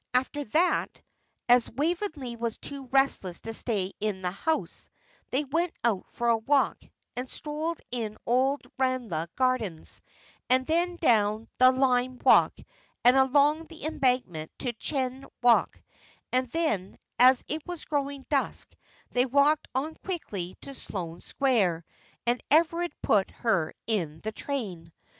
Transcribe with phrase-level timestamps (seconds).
[0.15, 0.99] After that,
[1.47, 4.89] as Waveney was too restless to stay in the house,
[5.29, 6.79] they went out for a walk,
[7.15, 10.01] and strolled in Old Ranelagh gardens,
[10.49, 12.57] and then down the lime walk
[13.05, 15.79] and along the embankment to Cheyne Walk;
[16.33, 18.75] and then, as it was growing dusk,
[19.11, 21.85] they walked on quickly to Sloane Square,
[22.25, 24.91] and Everard put her in the train.